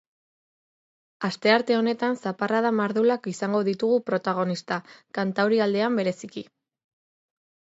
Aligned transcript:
Astearte 1.27 1.75
honetan 1.79 2.17
zaparrada 2.23 2.71
mardulak 2.77 3.29
izango 3.33 3.61
ditugu 3.69 4.01
protagonista, 4.09 4.79
kantaurialdean 5.19 6.01
bereziki. 6.03 6.45